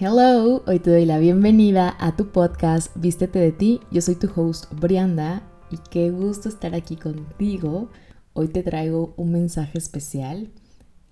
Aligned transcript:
Hello, 0.00 0.64
hoy 0.66 0.80
te 0.80 0.90
doy 0.90 1.06
la 1.06 1.20
bienvenida 1.20 1.96
a 2.00 2.16
tu 2.16 2.32
podcast 2.32 2.90
Vístete 2.96 3.38
de 3.38 3.52
ti. 3.52 3.78
Yo 3.92 4.00
soy 4.00 4.16
tu 4.16 4.28
host 4.34 4.66
Brianda 4.72 5.48
y 5.70 5.76
qué 5.88 6.10
gusto 6.10 6.48
estar 6.48 6.74
aquí 6.74 6.96
contigo. 6.96 7.90
Hoy 8.32 8.48
te 8.48 8.64
traigo 8.64 9.14
un 9.16 9.30
mensaje 9.30 9.78
especial. 9.78 10.50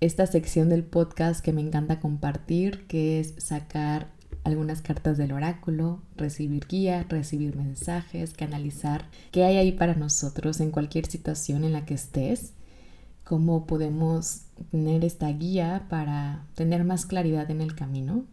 Esta 0.00 0.26
sección 0.26 0.68
del 0.68 0.82
podcast 0.82 1.44
que 1.44 1.52
me 1.52 1.60
encanta 1.60 2.00
compartir, 2.00 2.88
que 2.88 3.20
es 3.20 3.34
sacar 3.38 4.10
algunas 4.42 4.82
cartas 4.82 5.16
del 5.16 5.30
oráculo, 5.30 6.02
recibir 6.16 6.66
guía, 6.66 7.06
recibir 7.08 7.54
mensajes, 7.54 8.34
canalizar 8.34 9.08
qué 9.30 9.44
hay 9.44 9.58
ahí 9.58 9.70
para 9.70 9.94
nosotros 9.94 10.58
en 10.58 10.72
cualquier 10.72 11.06
situación 11.06 11.62
en 11.62 11.72
la 11.72 11.86
que 11.86 11.94
estés, 11.94 12.54
cómo 13.22 13.64
podemos 13.64 14.46
tener 14.72 15.04
esta 15.04 15.28
guía 15.28 15.86
para 15.88 16.48
tener 16.56 16.82
más 16.82 17.06
claridad 17.06 17.48
en 17.48 17.60
el 17.60 17.76
camino 17.76 18.24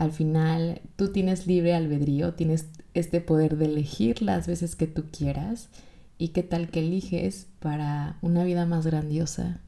al 0.00 0.12
final 0.12 0.80
tú 0.96 1.12
tienes 1.12 1.46
libre 1.46 1.74
albedrío, 1.74 2.32
tienes 2.32 2.70
este 2.94 3.20
poder 3.20 3.58
de 3.58 3.66
elegir 3.66 4.22
las 4.22 4.46
veces 4.46 4.74
que 4.74 4.86
tú 4.86 5.04
quieras 5.12 5.68
y 6.16 6.28
qué 6.28 6.42
tal 6.42 6.70
que 6.70 6.80
eliges 6.80 7.48
para 7.58 8.16
una 8.22 8.42
vida 8.44 8.64
más 8.64 8.86
grandiosa, 8.86 9.60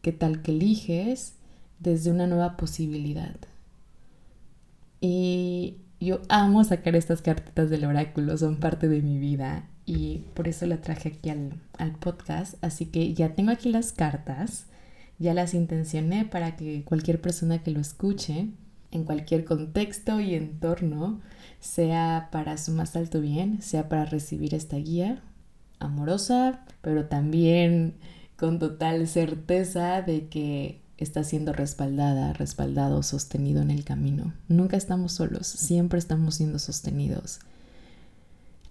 qué 0.00 0.12
tal 0.12 0.40
que 0.40 0.52
eliges 0.52 1.34
desde 1.78 2.10
una 2.10 2.26
nueva 2.26 2.56
posibilidad. 2.56 3.36
Y 5.02 5.76
yo 6.00 6.22
amo 6.30 6.64
sacar 6.64 6.96
estas 6.96 7.20
cartitas 7.20 7.68
del 7.68 7.84
oráculo, 7.84 8.38
son 8.38 8.56
parte 8.56 8.88
de 8.88 9.02
mi 9.02 9.18
vida 9.18 9.68
y 9.84 10.22
por 10.32 10.48
eso 10.48 10.64
la 10.64 10.80
traje 10.80 11.10
aquí 11.10 11.28
al, 11.28 11.60
al 11.76 11.92
podcast. 11.92 12.54
Así 12.64 12.86
que 12.86 13.12
ya 13.12 13.34
tengo 13.34 13.50
aquí 13.50 13.70
las 13.70 13.92
cartas, 13.92 14.68
ya 15.18 15.34
las 15.34 15.52
intencioné 15.52 16.24
para 16.24 16.56
que 16.56 16.82
cualquier 16.82 17.20
persona 17.20 17.62
que 17.62 17.72
lo 17.72 17.80
escuche 17.80 18.48
en 18.96 19.04
cualquier 19.04 19.44
contexto 19.44 20.20
y 20.20 20.34
entorno, 20.34 21.20
sea 21.60 22.28
para 22.32 22.58
su 22.58 22.72
más 22.72 22.96
alto 22.96 23.20
bien, 23.20 23.62
sea 23.62 23.88
para 23.88 24.04
recibir 24.04 24.54
esta 24.54 24.76
guía 24.76 25.22
amorosa, 25.78 26.64
pero 26.80 27.06
también 27.06 27.94
con 28.36 28.58
total 28.58 29.06
certeza 29.06 30.02
de 30.02 30.28
que 30.28 30.80
está 30.98 31.22
siendo 31.24 31.52
respaldada, 31.52 32.32
respaldado, 32.32 33.02
sostenido 33.02 33.62
en 33.62 33.70
el 33.70 33.84
camino. 33.84 34.32
Nunca 34.48 34.76
estamos 34.76 35.12
solos, 35.12 35.46
siempre 35.46 35.98
estamos 35.98 36.36
siendo 36.36 36.58
sostenidos. 36.58 37.40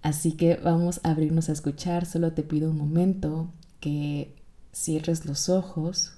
Así 0.02 0.32
que 0.32 0.56
vamos 0.56 1.00
a 1.02 1.10
abrirnos 1.10 1.48
a 1.48 1.52
escuchar, 1.52 2.06
solo 2.06 2.32
te 2.32 2.42
pido 2.42 2.70
un 2.70 2.76
momento 2.76 3.52
que 3.80 4.34
cierres 4.72 5.24
los 5.24 5.48
ojos, 5.48 6.16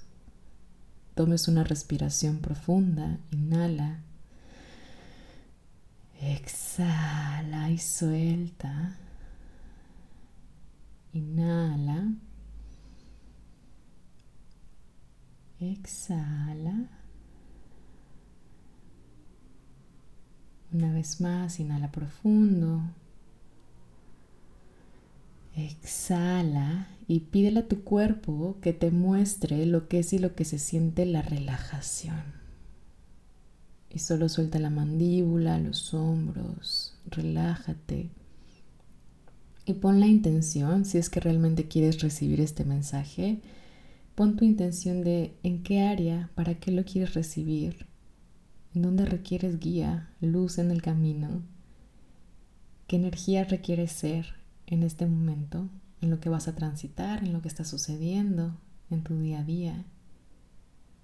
Tomes 1.19 1.49
una 1.49 1.65
respiración 1.65 2.37
profunda, 2.37 3.19
inhala. 3.31 3.99
Exhala 6.21 7.69
y 7.69 7.77
suelta. 7.77 8.97
Inhala. 11.13 12.13
Exhala. 15.59 16.89
Una 20.71 20.91
vez 20.91 21.19
más, 21.19 21.59
inhala 21.59 21.91
profundo. 21.91 22.81
Exhala 25.55 26.87
y 27.07 27.21
pídele 27.21 27.61
a 27.61 27.67
tu 27.67 27.83
cuerpo 27.83 28.57
que 28.61 28.71
te 28.71 28.91
muestre 28.91 29.65
lo 29.65 29.87
que 29.87 29.99
es 29.99 30.13
y 30.13 30.19
lo 30.19 30.35
que 30.35 30.45
se 30.45 30.59
siente 30.59 31.05
la 31.05 31.21
relajación. 31.21 32.38
Y 33.89 33.99
solo 33.99 34.29
suelta 34.29 34.59
la 34.59 34.69
mandíbula, 34.69 35.59
los 35.59 35.93
hombros, 35.93 36.95
relájate. 37.07 38.09
Y 39.65 39.73
pon 39.73 39.99
la 39.99 40.07
intención, 40.07 40.85
si 40.85 40.97
es 40.97 41.09
que 41.09 41.19
realmente 41.19 41.67
quieres 41.67 42.01
recibir 42.01 42.41
este 42.41 42.65
mensaje, 42.65 43.41
pon 44.15 44.35
tu 44.35 44.45
intención 44.45 45.03
de 45.03 45.35
en 45.43 45.63
qué 45.63 45.81
área, 45.81 46.29
para 46.35 46.55
qué 46.55 46.71
lo 46.71 46.85
quieres 46.85 47.13
recibir, 47.13 47.87
en 48.73 48.83
dónde 48.83 49.05
requieres 49.05 49.59
guía, 49.59 50.09
luz 50.21 50.57
en 50.57 50.71
el 50.71 50.81
camino, 50.81 51.41
qué 52.87 52.95
energía 52.95 53.43
requieres 53.43 53.91
ser, 53.91 54.35
en 54.67 54.83
este 54.83 55.07
momento, 55.07 55.67
en 56.01 56.11
lo 56.11 56.19
que 56.19 56.29
vas 56.29 56.47
a 56.47 56.55
transitar, 56.55 57.23
en 57.23 57.33
lo 57.33 57.41
que 57.41 57.47
está 57.47 57.63
sucediendo 57.63 58.55
en 58.89 59.03
tu 59.03 59.19
día 59.19 59.39
a 59.39 59.43
día. 59.43 59.85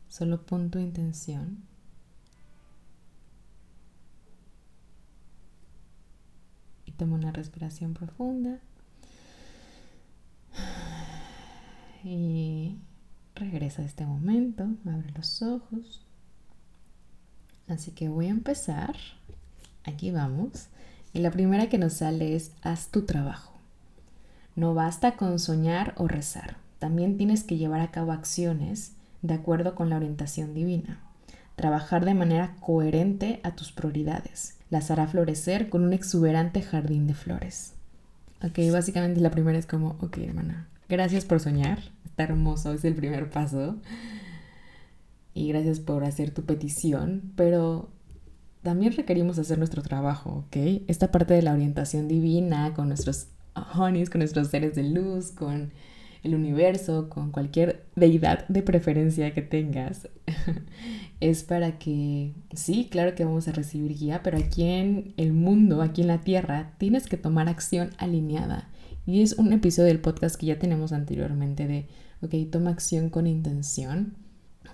Solo 0.08 0.46
pon 0.46 0.70
tu 0.70 0.80
intención. 0.80 1.64
Toma 6.96 7.16
una 7.16 7.32
respiración 7.32 7.94
profunda. 7.94 8.60
Y 12.04 12.76
regresa 13.36 13.82
a 13.82 13.86
este 13.86 14.06
momento, 14.06 14.68
abre 14.86 15.12
los 15.16 15.42
ojos. 15.42 16.02
Así 17.68 17.92
que 17.92 18.10
voy 18.10 18.28
a 18.28 18.32
empezar. 18.32 18.96
Aquí 19.84 20.12
vamos. 20.12 20.68
Y 21.14 21.20
la 21.20 21.32
primera 21.32 21.68
que 21.68 21.78
nos 21.78 21.94
sale 21.94 22.36
es 22.36 22.52
haz 22.62 22.90
tu 22.90 23.06
trabajo. 23.06 23.54
No 24.56 24.74
basta 24.74 25.18
con 25.18 25.38
soñar 25.40 25.94
o 25.98 26.08
rezar, 26.08 26.56
también 26.80 27.18
tienes 27.18 27.44
que 27.44 27.58
llevar 27.58 27.82
a 27.82 27.92
cabo 27.92 28.14
acciones 28.14 28.94
de 29.22 29.34
acuerdo 29.34 29.76
con 29.76 29.90
la 29.90 29.98
orientación 29.98 30.54
divina. 30.54 31.00
Trabajar 31.56 32.06
de 32.06 32.14
manera 32.14 32.56
coherente 32.60 33.40
a 33.44 33.56
tus 33.56 33.72
prioridades. 33.72 34.58
Las 34.70 34.92
hará 34.92 35.08
florecer 35.08 35.70
con 35.70 35.84
un 35.84 35.94
exuberante 35.94 36.62
jardín 36.62 37.08
de 37.08 37.14
flores. 37.14 37.74
Ok, 38.44 38.60
básicamente 38.72 39.22
la 39.22 39.32
primera 39.32 39.58
es 39.58 39.66
como, 39.66 39.96
ok 40.02 40.18
hermana, 40.18 40.68
gracias 40.90 41.26
por 41.26 41.40
soñar, 41.40 41.80
está 42.06 42.24
hermoso, 42.24 42.74
es 42.74 42.84
el 42.84 42.96
primer 42.96 43.30
paso. 43.30 43.78
Y 45.34 45.50
gracias 45.50 45.80
por 45.80 46.04
hacer 46.04 46.32
tu 46.32 46.44
petición, 46.44 47.34
pero 47.36 47.90
también 48.62 48.94
requerimos 48.94 49.38
hacer 49.38 49.58
nuestro 49.58 49.82
trabajo, 49.82 50.46
¿ok? 50.48 50.84
Esta 50.88 51.12
parte 51.12 51.34
de 51.34 51.42
la 51.42 51.54
orientación 51.54 52.08
divina 52.08 52.74
con 52.74 52.88
nuestros 52.88 53.28
honeys, 53.78 54.10
con 54.10 54.20
nuestros 54.20 54.48
seres 54.48 54.76
de 54.76 54.84
luz, 54.84 55.32
con 55.32 55.72
el 56.26 56.36
universo, 56.36 57.08
con 57.10 57.32
cualquier 57.32 57.86
deidad 57.96 58.48
de 58.48 58.64
preferencia 58.64 59.34
que 59.34 59.42
tengas, 59.42 60.10
es 61.20 61.44
para 61.44 61.78
que, 61.78 62.34
sí, 62.54 62.88
claro 62.90 63.16
que 63.16 63.24
vamos 63.24 63.48
a 63.48 63.52
recibir 63.52 63.98
guía, 63.98 64.22
pero 64.24 64.38
aquí 64.38 64.64
en 64.64 65.14
el 65.18 65.34
mundo, 65.34 65.82
aquí 65.82 66.02
en 66.02 66.08
la 66.08 66.22
Tierra, 66.22 66.74
tienes 66.78 67.08
que 67.08 67.18
tomar 67.18 67.48
acción 67.48 67.92
alineada. 67.98 68.70
Y 69.06 69.22
es 69.22 69.34
un 69.34 69.54
episodio 69.54 69.88
del 69.88 70.02
podcast 70.02 70.36
que 70.36 70.48
ya 70.48 70.58
tenemos 70.58 70.92
anteriormente 70.92 71.68
de, 71.68 71.88
ok, 72.22 72.52
toma 72.52 72.72
acción 72.72 73.10
con 73.10 73.28
intención. 73.28 74.16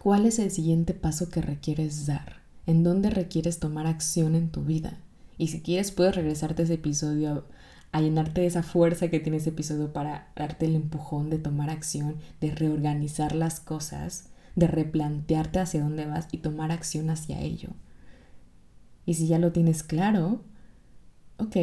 ¿Cuál 0.01 0.25
es 0.25 0.39
el 0.39 0.51
siguiente 0.51 0.93
paso 0.93 1.29
que 1.29 1.41
requieres 1.41 2.05
dar? 2.05 2.41
¿En 2.65 2.83
dónde 2.83 3.09
requieres 3.09 3.59
tomar 3.59 3.87
acción 3.87 4.35
en 4.35 4.49
tu 4.49 4.63
vida? 4.63 4.99
Y 5.37 5.47
si 5.47 5.61
quieres, 5.61 5.91
puedes 5.91 6.15
regresarte 6.15 6.63
ese 6.63 6.75
episodio 6.75 7.45
a 7.91 8.01
llenarte 8.01 8.41
de 8.41 8.47
esa 8.47 8.63
fuerza 8.63 9.09
que 9.09 9.19
tiene 9.19 9.37
ese 9.37 9.49
episodio 9.49 9.91
para 9.91 10.31
darte 10.35 10.65
el 10.65 10.75
empujón 10.75 11.29
de 11.29 11.39
tomar 11.39 11.69
acción, 11.69 12.17
de 12.39 12.51
reorganizar 12.51 13.35
las 13.35 13.59
cosas, 13.59 14.29
de 14.55 14.67
replantearte 14.67 15.59
hacia 15.59 15.81
dónde 15.81 16.05
vas 16.05 16.27
y 16.31 16.37
tomar 16.37 16.71
acción 16.71 17.09
hacia 17.09 17.41
ello. 17.41 17.69
Y 19.05 19.15
si 19.15 19.27
ya 19.27 19.39
lo 19.39 19.51
tienes 19.51 19.83
claro, 19.83 20.41
ok, 21.37 21.57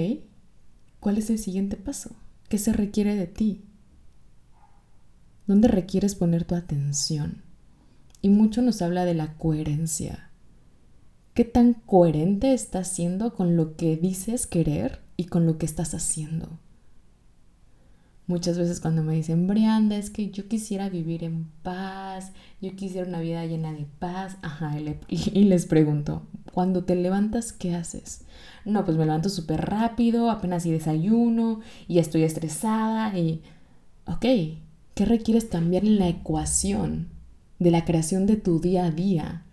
¿cuál 1.00 1.18
es 1.18 1.30
el 1.30 1.38
siguiente 1.38 1.76
paso? 1.76 2.10
¿Qué 2.48 2.58
se 2.58 2.72
requiere 2.72 3.14
de 3.14 3.26
ti? 3.26 3.64
¿Dónde 5.46 5.68
requieres 5.68 6.14
poner 6.14 6.44
tu 6.44 6.54
atención? 6.54 7.42
Y 8.20 8.28
mucho 8.28 8.60
nos 8.60 8.82
habla 8.82 9.06
de 9.06 9.14
la 9.14 9.34
coherencia. 9.34 10.30
¿Qué 11.32 11.44
tan 11.44 11.72
coherente 11.72 12.52
estás 12.52 12.88
siendo 12.88 13.34
con 13.34 13.56
lo 13.56 13.76
que 13.76 13.96
dices 13.96 14.46
querer 14.46 15.07
y 15.18 15.24
con 15.24 15.44
lo 15.44 15.58
que 15.58 15.66
estás 15.66 15.92
haciendo. 15.94 16.48
Muchas 18.28 18.56
veces 18.56 18.80
cuando 18.80 19.02
me 19.02 19.14
dicen, 19.14 19.46
Brianda, 19.46 19.96
es 19.96 20.10
que 20.10 20.30
yo 20.30 20.46
quisiera 20.48 20.88
vivir 20.88 21.24
en 21.24 21.50
paz, 21.62 22.32
yo 22.60 22.76
quisiera 22.76 23.08
una 23.08 23.20
vida 23.20 23.44
llena 23.44 23.72
de 23.72 23.86
paz, 23.98 24.36
ajá, 24.42 24.76
y, 25.08 25.44
les 25.44 25.66
pregunto, 25.66 26.22
cuando 26.52 26.84
te 26.84 26.94
levantas, 26.94 27.52
¿qué 27.52 27.74
haces? 27.74 28.26
No, 28.64 28.84
pues 28.84 28.96
me 28.96 29.06
levanto 29.06 29.28
súper 29.28 29.62
rápido, 29.62 30.30
apenas 30.30 30.66
y 30.66 30.70
desayuno, 30.70 31.60
y 31.88 31.98
estoy 31.98 32.22
estresada, 32.22 33.18
y, 33.18 33.42
ok, 34.06 34.24
¿qué 34.94 35.04
requieres 35.04 35.46
cambiar 35.46 35.84
en 35.84 35.98
la 35.98 36.08
ecuación 36.08 37.08
de 37.58 37.70
la 37.72 37.84
creación 37.84 38.26
de 38.26 38.36
tu 38.36 38.60
día 38.60 38.84
a 38.84 38.90
día 38.92 39.46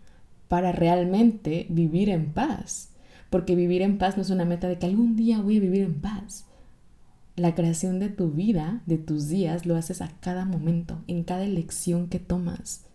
para 0.47 0.71
realmente 0.73 1.65
vivir 1.69 2.09
en 2.09 2.33
paz? 2.33 2.89
Porque 3.29 3.55
vivir 3.55 3.81
en 3.81 3.97
paz 3.97 4.17
no 4.17 4.23
es 4.23 4.29
una 4.29 4.45
meta 4.45 4.67
de 4.67 4.77
que 4.77 4.85
algún 4.85 5.15
día 5.15 5.41
voy 5.41 5.57
a 5.57 5.61
vivir 5.61 5.83
en 5.83 6.01
paz. 6.01 6.45
La 7.35 7.53
creación 7.53 7.99
de 7.99 8.09
tu 8.09 8.31
vida, 8.31 8.81
de 8.85 8.97
tus 8.97 9.27
días, 9.27 9.65
lo 9.65 9.75
haces 9.75 10.01
a 10.01 10.09
cada 10.21 10.45
momento, 10.45 11.03
en 11.07 11.23
cada 11.23 11.43
elección 11.43 12.07
que 12.07 12.19
tomas. 12.19 12.85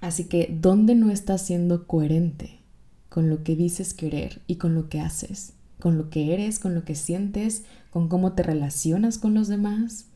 Así 0.00 0.24
que, 0.24 0.54
¿dónde 0.60 0.94
no 0.94 1.10
estás 1.10 1.42
siendo 1.42 1.86
coherente? 1.86 2.60
con 3.10 3.28
lo 3.28 3.42
que 3.42 3.56
dices 3.56 3.92
querer 3.92 4.40
y 4.46 4.56
con 4.56 4.74
lo 4.74 4.88
que 4.88 5.00
haces, 5.00 5.52
con 5.78 5.98
lo 5.98 6.08
que 6.08 6.32
eres, 6.32 6.58
con 6.58 6.74
lo 6.74 6.84
que 6.84 6.94
sientes, 6.94 7.64
con 7.90 8.08
cómo 8.08 8.32
te 8.32 8.42
relacionas 8.42 9.18
con 9.18 9.34
los 9.34 9.48
demás, 9.48 10.06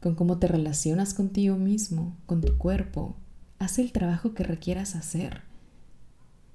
con 0.00 0.16
cómo 0.16 0.38
te 0.38 0.48
relacionas 0.48 1.14
contigo 1.14 1.56
mismo, 1.56 2.16
con 2.26 2.40
tu 2.40 2.56
cuerpo. 2.58 3.14
Haz 3.60 3.78
el 3.78 3.92
trabajo 3.92 4.32
que 4.32 4.42
requieras 4.42 4.96
hacer. 4.96 5.42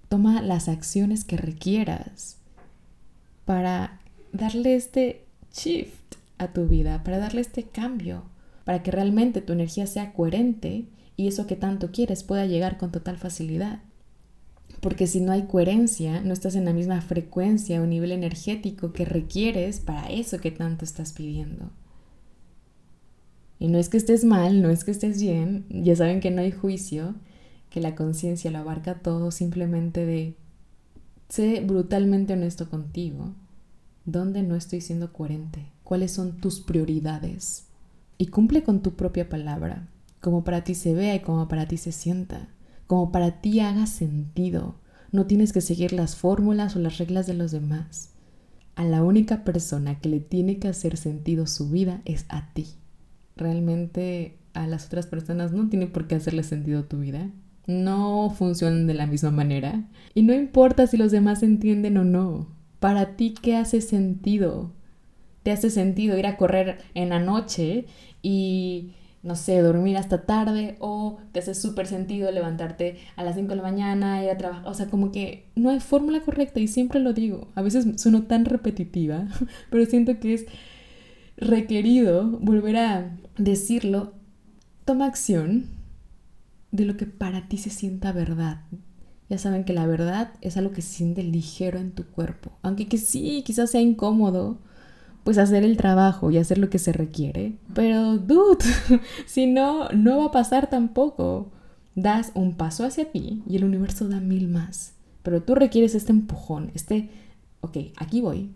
Toma 0.10 0.42
las 0.42 0.70
acciones 0.70 1.24
que 1.24 1.38
requieras 1.38 2.38
para 3.46 4.00
darle 4.32 4.76
este 4.76 5.26
shift 5.54 6.16
a 6.38 6.50
tu 6.50 6.68
vida, 6.68 7.04
para 7.04 7.18
darle 7.18 7.42
este 7.42 7.64
cambio, 7.64 8.24
para 8.64 8.84
que 8.84 8.92
realmente 8.92 9.42
tu 9.42 9.54
energía 9.54 9.88
sea 9.88 10.14
coherente 10.14 10.86
y 11.16 11.28
eso 11.28 11.48
que 11.48 11.56
tanto 11.56 11.92
quieres 11.92 12.24
pueda 12.24 12.46
llegar 12.46 12.78
con 12.78 12.92
total 12.92 13.18
facilidad. 13.18 13.80
Porque 14.82 15.08
si 15.08 15.22
no 15.22 15.32
hay 15.32 15.44
coherencia, 15.44 16.22
no 16.22 16.34
estás 16.34 16.56
en 16.56 16.66
la 16.66 16.74
misma 16.74 17.02
frecuencia 17.02 17.82
o 17.82 17.86
nivel 17.86 18.12
energético 18.12 18.94
que 18.94 19.06
requieres 19.06 19.80
para 19.80 20.08
eso 20.10 20.40
que 20.40 20.52
tanto 20.52 20.86
estás 20.86 21.14
pidiendo. 21.14 21.72
Y 23.60 23.70
no 23.70 23.80
es 23.80 23.90
que 23.90 23.98
estés 23.98 24.24
mal, 24.24 24.62
no 24.62 24.70
es 24.70 24.84
que 24.84 24.92
estés 24.92 25.20
bien, 25.20 25.66
ya 25.70 25.96
saben 25.96 26.20
que 26.20 26.30
no 26.30 26.42
hay 26.42 26.52
juicio, 26.52 27.16
que 27.70 27.82
la 27.82 27.96
conciencia 27.96 28.52
lo 28.52 28.60
abarca 28.60 28.96
todo, 28.96 29.32
simplemente 29.32 30.06
de 30.06 30.36
sé 31.30 31.62
brutalmente 31.62 32.34
honesto 32.34 32.70
contigo, 32.70 33.34
dónde 34.06 34.44
no 34.44 34.56
estoy 34.56 34.82
siendo 34.82 35.12
coherente, 35.14 35.66
cuáles 35.84 36.12
son 36.12 36.38
tus 36.38 36.60
prioridades 36.60 37.66
y 38.18 38.28
cumple 38.28 38.64
con 38.64 38.82
tu 38.82 38.96
propia 38.96 39.30
palabra, 39.30 39.88
como 40.22 40.44
para 40.44 40.64
ti 40.64 40.76
se 40.76 40.94
vea 40.94 41.16
y 41.16 41.20
como 41.20 41.48
para 41.48 41.68
ti 41.68 41.78
se 41.78 41.92
sienta, 41.92 42.50
como 42.88 43.12
para 43.12 43.42
ti 43.42 43.60
haga 43.60 43.86
sentido. 43.86 44.76
No 45.12 45.26
tienes 45.26 45.54
que 45.54 45.62
seguir 45.62 45.94
las 45.94 46.16
fórmulas 46.16 46.76
o 46.76 46.80
las 46.80 46.98
reglas 46.98 47.28
de 47.28 47.34
los 47.34 47.52
demás. 47.52 48.12
A 48.76 48.84
la 48.84 49.04
única 49.04 49.44
persona 49.44 50.00
que 50.00 50.10
le 50.10 50.20
tiene 50.20 50.60
que 50.60 50.68
hacer 50.68 50.98
sentido 50.98 51.48
su 51.48 51.70
vida 51.70 52.02
es 52.06 52.26
a 52.30 52.54
ti 52.54 52.68
realmente 53.38 54.38
a 54.54 54.68
las 54.68 54.88
otras 54.88 55.08
personas 55.08 55.54
no 55.54 55.70
tiene 55.70 55.88
por 55.88 56.08
qué 56.08 56.16
hacerle 56.16 56.44
sentido 56.44 56.84
tu 56.84 57.00
vida. 57.00 57.30
No 57.68 58.30
funcionan 58.30 58.88
de 58.88 58.94
la 58.94 59.06
misma 59.06 59.30
manera. 59.30 59.84
Y 60.14 60.24
no 60.24 60.34
importa 60.34 60.88
si 60.88 60.96
los 60.98 61.12
demás 61.12 61.44
entienden 61.44 61.98
o 61.98 62.06
no. 62.06 62.48
Para 62.80 63.18
ti, 63.18 63.34
¿qué 63.40 63.58
hace 63.58 63.82
sentido? 63.82 64.72
¿Te 65.44 65.52
hace 65.52 65.70
sentido 65.70 66.18
ir 66.18 66.28
a 66.28 66.38
correr 66.38 66.80
en 66.94 67.10
la 67.10 67.20
noche 67.20 67.86
y, 68.22 68.94
no 69.22 69.36
sé, 69.36 69.62
dormir 69.62 69.98
hasta 69.98 70.26
tarde? 70.26 70.78
¿O 70.80 71.18
te 71.34 71.40
hace 71.40 71.56
súper 71.56 71.88
sentido 71.88 72.32
levantarte 72.32 72.98
a 73.18 73.24
las 73.24 73.36
5 73.36 73.50
de 73.50 73.56
la 73.58 73.64
mañana, 73.64 74.24
ir 74.24 74.30
a 74.30 74.38
trabajar? 74.38 74.68
O 74.68 74.74
sea, 74.74 74.88
como 74.88 75.12
que 75.12 75.46
no 75.56 75.70
hay 75.70 75.82
fórmula 75.82 76.22
correcta 76.22 76.62
y 76.62 76.68
siempre 76.68 77.02
lo 77.02 77.12
digo. 77.12 77.50
A 77.56 77.62
veces 77.62 78.02
sueno 78.02 78.24
tan 78.24 78.46
repetitiva, 78.46 79.28
pero 79.70 79.86
siento 79.86 80.20
que 80.20 80.36
es 80.36 80.46
requerido 81.36 82.26
volver 82.40 82.78
a 82.78 83.18
decirlo, 83.38 84.14
toma 84.86 85.06
acción 85.06 85.77
de 86.72 86.86
lo 86.86 86.98
que 86.98 87.06
para 87.06 87.48
ti 87.48 87.58
se 87.58 87.70
sienta 87.70 88.12
verdad. 88.12 88.62
Ya 89.30 89.38
saben 89.38 89.66
que 89.66 89.74
la 89.74 89.86
verdad 89.86 90.32
es 90.42 90.58
algo 90.58 90.72
que 90.72 90.82
se 90.82 90.96
siente 90.96 91.24
ligero 91.24 91.80
en 91.80 91.92
tu 91.92 92.06
cuerpo. 92.06 92.52
Aunque 92.62 92.88
que 92.88 92.98
sí, 92.98 93.44
quizás 93.46 93.72
sea 93.72 93.82
incómodo, 93.82 94.60
pues 95.24 95.38
hacer 95.38 95.64
el 95.64 95.76
trabajo 95.76 96.32
y 96.32 96.38
hacer 96.38 96.58
lo 96.58 96.70
que 96.70 96.80
se 96.80 96.94
requiere. 96.94 97.58
Pero, 97.74 98.18
dude, 98.18 98.64
si 99.26 99.46
no, 99.48 99.90
no 99.90 100.20
va 100.20 100.26
a 100.26 100.32
pasar 100.32 100.70
tampoco. 100.70 101.52
Das 101.96 102.32
un 102.36 102.56
paso 102.56 102.86
hacia 102.86 103.12
ti 103.12 103.42
y 103.48 103.56
el 103.56 103.64
universo 103.64 104.08
da 104.08 104.20
mil 104.20 104.48
más. 104.48 104.94
Pero 105.24 105.42
tú 105.42 105.56
requieres 105.56 105.96
este 105.96 106.12
empujón, 106.12 106.72
este, 106.76 107.10
ok, 107.62 107.78
aquí 107.98 108.22
voy, 108.22 108.52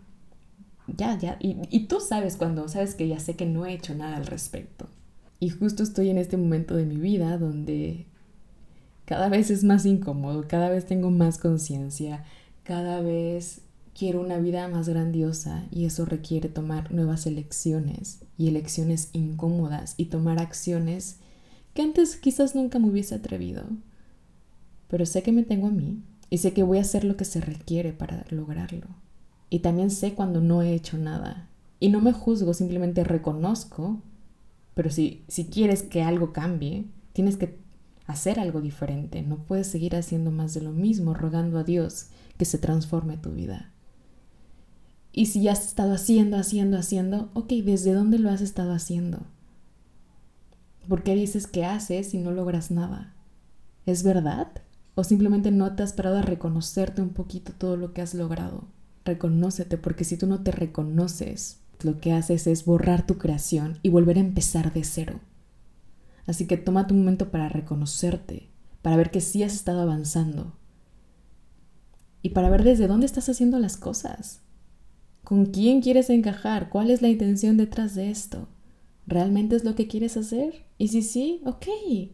ya, 0.86 1.18
ya, 1.18 1.36
y, 1.40 1.86
tú 1.86 2.00
sabes 2.00 2.36
cuando 2.36 2.68
sabes 2.68 2.94
que 2.94 3.08
ya 3.08 3.20
sé 3.20 3.36
que 3.36 3.46
no 3.46 3.66
he 3.66 3.72
hecho 3.72 3.94
nada 3.94 4.16
al 4.16 4.26
respecto. 4.26 4.88
Y 5.42 5.50
justo 5.50 5.82
estoy 5.82 6.08
en 6.08 6.18
este 6.18 6.36
momento 6.36 6.76
de 6.76 6.86
mi 6.86 6.98
vida 6.98 7.36
donde 7.36 8.06
cada 9.06 9.28
vez 9.28 9.50
es 9.50 9.64
más 9.64 9.84
incómodo, 9.84 10.46
cada 10.46 10.68
vez 10.68 10.86
tengo 10.86 11.10
más 11.10 11.36
conciencia, 11.36 12.24
cada 12.62 13.00
vez 13.00 13.60
quiero 13.92 14.20
una 14.20 14.38
vida 14.38 14.68
más 14.68 14.88
grandiosa 14.88 15.66
y 15.72 15.84
eso 15.84 16.04
requiere 16.04 16.48
tomar 16.48 16.92
nuevas 16.92 17.26
elecciones 17.26 18.20
y 18.38 18.46
elecciones 18.46 19.10
incómodas 19.14 19.94
y 19.96 20.04
tomar 20.04 20.38
acciones 20.38 21.16
que 21.74 21.82
antes 21.82 22.14
quizás 22.14 22.54
nunca 22.54 22.78
me 22.78 22.90
hubiese 22.90 23.16
atrevido. 23.16 23.64
Pero 24.86 25.06
sé 25.06 25.24
que 25.24 25.32
me 25.32 25.42
tengo 25.42 25.66
a 25.66 25.72
mí 25.72 26.04
y 26.30 26.38
sé 26.38 26.52
que 26.52 26.62
voy 26.62 26.78
a 26.78 26.82
hacer 26.82 27.02
lo 27.02 27.16
que 27.16 27.24
se 27.24 27.40
requiere 27.40 27.92
para 27.92 28.24
lograrlo. 28.30 28.86
Y 29.50 29.58
también 29.58 29.90
sé 29.90 30.14
cuando 30.14 30.40
no 30.40 30.62
he 30.62 30.72
hecho 30.72 30.98
nada. 30.98 31.48
Y 31.80 31.88
no 31.88 32.00
me 32.00 32.12
juzgo, 32.12 32.54
simplemente 32.54 33.02
reconozco. 33.02 34.00
Pero 34.74 34.90
si, 34.90 35.24
si 35.28 35.46
quieres 35.46 35.82
que 35.82 36.02
algo 36.02 36.32
cambie, 36.32 36.86
tienes 37.12 37.36
que 37.36 37.58
hacer 38.06 38.40
algo 38.40 38.60
diferente. 38.60 39.22
No 39.22 39.38
puedes 39.44 39.66
seguir 39.66 39.96
haciendo 39.96 40.30
más 40.30 40.54
de 40.54 40.62
lo 40.62 40.72
mismo, 40.72 41.14
rogando 41.14 41.58
a 41.58 41.64
Dios 41.64 42.06
que 42.38 42.44
se 42.44 42.58
transforme 42.58 43.16
tu 43.16 43.30
vida. 43.32 43.70
Y 45.12 45.26
si 45.26 45.46
has 45.48 45.66
estado 45.66 45.92
haciendo, 45.92 46.38
haciendo, 46.38 46.78
haciendo, 46.78 47.30
ok, 47.34 47.52
¿desde 47.64 47.92
dónde 47.92 48.18
lo 48.18 48.30
has 48.30 48.40
estado 48.40 48.72
haciendo? 48.72 49.26
¿Por 50.88 51.02
qué 51.02 51.14
dices 51.14 51.46
que 51.46 51.64
haces 51.64 52.14
y 52.14 52.18
no 52.18 52.32
logras 52.32 52.70
nada? 52.70 53.14
¿Es 53.84 54.02
verdad? 54.02 54.48
¿O 54.94 55.04
simplemente 55.04 55.50
no 55.50 55.74
te 55.76 55.82
has 55.82 55.92
parado 55.92 56.18
a 56.18 56.22
reconocerte 56.22 57.02
un 57.02 57.10
poquito 57.10 57.52
todo 57.52 57.76
lo 57.76 57.92
que 57.92 58.00
has 58.00 58.14
logrado? 58.14 58.66
reconócete, 59.04 59.78
porque 59.78 60.04
si 60.04 60.16
tú 60.16 60.26
no 60.26 60.42
te 60.42 60.52
reconoces, 60.52 61.58
lo 61.84 62.00
que 62.00 62.12
haces 62.12 62.46
es 62.46 62.64
borrar 62.64 63.06
tu 63.06 63.18
creación 63.18 63.78
y 63.82 63.88
volver 63.88 64.16
a 64.16 64.20
empezar 64.20 64.72
de 64.72 64.84
cero. 64.84 65.20
Así 66.26 66.46
que 66.46 66.56
toma 66.56 66.86
tu 66.86 66.94
momento 66.94 67.30
para 67.30 67.48
reconocerte, 67.48 68.48
para 68.80 68.96
ver 68.96 69.10
que 69.10 69.20
sí 69.20 69.42
has 69.42 69.54
estado 69.54 69.80
avanzando 69.80 70.54
y 72.22 72.30
para 72.30 72.48
ver 72.50 72.62
desde 72.62 72.86
dónde 72.86 73.06
estás 73.06 73.28
haciendo 73.28 73.58
las 73.58 73.76
cosas. 73.76 74.40
¿Con 75.24 75.46
quién 75.46 75.80
quieres 75.80 76.10
encajar? 76.10 76.68
¿Cuál 76.68 76.90
es 76.90 77.02
la 77.02 77.08
intención 77.08 77.56
detrás 77.56 77.94
de 77.94 78.10
esto? 78.10 78.48
¿Realmente 79.06 79.56
es 79.56 79.64
lo 79.64 79.74
que 79.74 79.88
quieres 79.88 80.16
hacer? 80.16 80.64
Y 80.78 80.88
si 80.88 81.02
sí, 81.02 81.40
ok, 81.44 81.66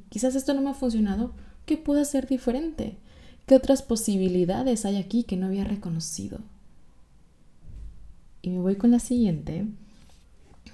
quizás 0.08 0.34
esto 0.34 0.54
no 0.54 0.62
me 0.62 0.70
ha 0.70 0.74
funcionado, 0.74 1.34
¿qué 1.66 1.76
puedo 1.76 2.00
hacer 2.00 2.26
diferente? 2.26 2.98
¿Qué 3.46 3.54
otras 3.54 3.82
posibilidades 3.82 4.84
hay 4.84 4.96
aquí 4.96 5.24
que 5.24 5.36
no 5.36 5.46
había 5.46 5.64
reconocido? 5.64 6.40
Y 8.42 8.50
me 8.50 8.60
voy 8.60 8.76
con 8.76 8.90
la 8.90 8.98
siguiente, 8.98 9.66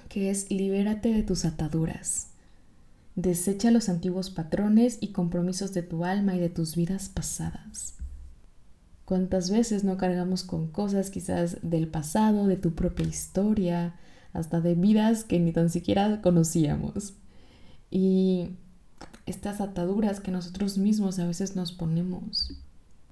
que 0.09 0.29
es 0.29 0.49
libérate 0.51 1.13
de 1.13 1.23
tus 1.23 1.45
ataduras. 1.45 2.27
Desecha 3.15 3.71
los 3.71 3.89
antiguos 3.89 4.29
patrones 4.29 4.97
y 5.01 5.09
compromisos 5.09 5.73
de 5.73 5.83
tu 5.83 6.03
alma 6.05 6.35
y 6.35 6.39
de 6.39 6.49
tus 6.49 6.75
vidas 6.75 7.09
pasadas. 7.09 7.95
¿Cuántas 9.05 9.51
veces 9.51 9.83
no 9.83 9.97
cargamos 9.97 10.43
con 10.43 10.67
cosas 10.67 11.11
quizás 11.11 11.57
del 11.61 11.87
pasado, 11.87 12.47
de 12.47 12.57
tu 12.57 12.73
propia 12.73 13.05
historia, 13.05 13.95
hasta 14.33 14.61
de 14.61 14.75
vidas 14.75 15.23
que 15.23 15.39
ni 15.39 15.53
tan 15.53 15.69
siquiera 15.69 16.21
conocíamos? 16.21 17.13
Y 17.91 18.49
estas 19.25 19.61
ataduras 19.61 20.19
que 20.19 20.31
nosotros 20.31 20.77
mismos 20.77 21.19
a 21.19 21.27
veces 21.27 21.55
nos 21.55 21.71
ponemos. 21.71 22.51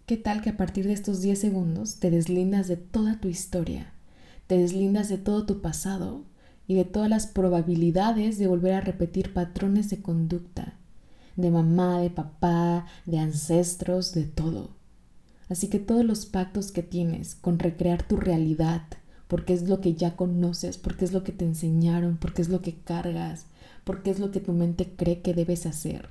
¿Qué 0.05 0.17
tal 0.17 0.41
que 0.41 0.49
a 0.49 0.57
partir 0.57 0.85
de 0.85 0.93
estos 0.93 1.21
10 1.21 1.39
segundos 1.39 1.99
te 1.99 2.11
deslindas 2.11 2.67
de 2.67 2.75
toda 2.75 3.19
tu 3.21 3.29
historia, 3.29 3.93
te 4.47 4.57
deslindas 4.57 5.09
de 5.09 5.17
todo 5.17 5.45
tu 5.45 5.61
pasado 5.61 6.23
y 6.67 6.75
de 6.75 6.85
todas 6.85 7.09
las 7.09 7.27
probabilidades 7.27 8.37
de 8.37 8.47
volver 8.47 8.73
a 8.73 8.81
repetir 8.81 9.33
patrones 9.33 9.89
de 9.89 10.01
conducta, 10.01 10.75
de 11.35 11.49
mamá, 11.49 11.99
de 11.99 12.09
papá, 12.09 12.85
de 13.05 13.19
ancestros, 13.19 14.13
de 14.13 14.23
todo. 14.23 14.71
Así 15.49 15.67
que 15.67 15.79
todos 15.79 16.05
los 16.05 16.25
pactos 16.25 16.71
que 16.71 16.83
tienes 16.83 17.35
con 17.35 17.59
recrear 17.59 18.03
tu 18.03 18.17
realidad, 18.17 18.83
porque 19.27 19.53
es 19.53 19.67
lo 19.67 19.81
que 19.81 19.95
ya 19.95 20.15
conoces, 20.15 20.77
porque 20.77 21.05
es 21.05 21.13
lo 21.13 21.23
que 21.23 21.31
te 21.31 21.45
enseñaron, 21.45 22.17
porque 22.17 22.41
es 22.41 22.49
lo 22.49 22.61
que 22.61 22.75
cargas, 22.75 23.45
porque 23.83 24.11
es 24.11 24.19
lo 24.19 24.31
que 24.31 24.39
tu 24.39 24.53
mente 24.53 24.93
cree 24.95 25.21
que 25.21 25.33
debes 25.33 25.65
hacer. 25.65 26.09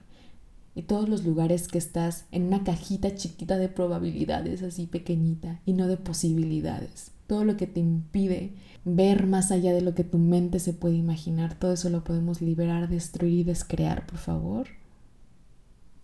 Y 0.74 0.82
todos 0.82 1.08
los 1.08 1.24
lugares 1.24 1.68
que 1.68 1.78
estás 1.78 2.24
en 2.30 2.44
una 2.44 2.64
cajita 2.64 3.14
chiquita 3.14 3.58
de 3.58 3.68
probabilidades, 3.68 4.62
así 4.62 4.86
pequeñita, 4.86 5.60
y 5.66 5.74
no 5.74 5.86
de 5.86 5.98
posibilidades 5.98 7.12
todo 7.32 7.46
lo 7.46 7.56
que 7.56 7.66
te 7.66 7.80
impide 7.80 8.52
ver 8.84 9.26
más 9.26 9.52
allá 9.52 9.72
de 9.72 9.80
lo 9.80 9.94
que 9.94 10.04
tu 10.04 10.18
mente 10.18 10.58
se 10.58 10.74
puede 10.74 10.96
imaginar, 10.96 11.58
todo 11.58 11.72
eso 11.72 11.88
lo 11.88 12.04
podemos 12.04 12.42
liberar, 12.42 12.90
destruir 12.90 13.38
y 13.38 13.44
descrear, 13.44 14.04
por 14.04 14.18
favor. 14.18 14.66